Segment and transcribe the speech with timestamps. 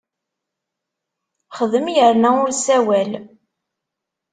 [1.57, 3.11] Xdem yerna ur ssawal!